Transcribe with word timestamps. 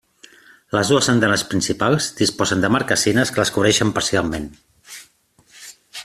Les 0.75 0.91
dues 0.91 1.09
andanes 1.11 1.43
principals 1.51 2.07
disposen 2.21 2.65
de 2.65 2.71
marquesines 2.77 3.33
que 3.35 3.41
les 3.43 3.53
cobreixen 3.59 3.93
parcialment. 3.99 4.49